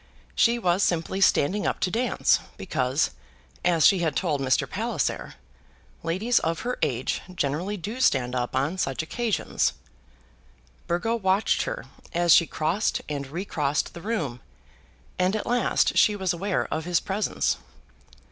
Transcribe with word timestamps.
She 0.33 0.57
was 0.57 0.81
simply 0.81 1.21
standing 1.21 1.67
up 1.67 1.79
to 1.81 1.91
dance, 1.91 2.39
because, 2.57 3.11
as 3.63 3.85
she 3.85 3.99
had 3.99 4.15
told 4.15 4.41
Mr. 4.41 4.67
Palliser, 4.67 5.35
ladies 6.01 6.39
of 6.39 6.61
her 6.61 6.79
age 6.81 7.21
generally 7.35 7.77
do 7.77 8.01
stand 8.01 8.33
up 8.33 8.55
on 8.55 8.79
such 8.79 9.03
occasions. 9.03 9.73
Burgo 10.87 11.15
watched 11.15 11.65
her 11.65 11.85
as 12.15 12.33
she 12.33 12.47
crossed 12.47 13.01
and 13.07 13.27
re 13.27 13.45
crossed 13.45 13.93
the 13.93 14.01
room, 14.01 14.39
and 15.19 15.35
at 15.35 15.45
last 15.45 15.95
she 15.95 16.15
was 16.15 16.33
aware 16.33 16.65
of 16.73 16.85
his 16.85 16.99
presence. 16.99 17.57